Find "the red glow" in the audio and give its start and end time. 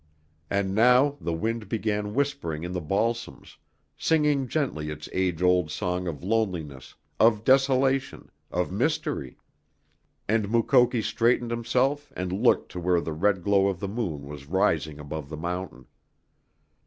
12.99-13.67